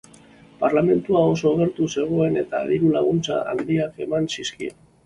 Parlamentua 0.61 1.21
oso 1.35 1.51
gertu 1.61 1.91
zegoen 1.99 2.41
eta 2.45 2.65
diru-laguntza 2.73 3.41
handiak 3.55 4.07
eman 4.09 4.33
zizkion. 4.37 4.87